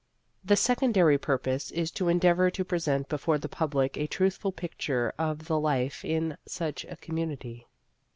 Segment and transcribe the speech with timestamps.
[0.43, 5.45] The secondary purpose is to endeavor to present before the public a truthful picture of
[5.45, 7.67] the life in such a community.